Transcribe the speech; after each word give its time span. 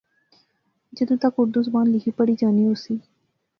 جدوں 0.95 1.17
تک 1.21 1.33
اُردو 1.37 1.59
زبان 1.67 1.85
لیخی 1.93 2.11
پڑھی 2.17 2.35
جانی 2.41 2.63
ہوسی 2.67 2.95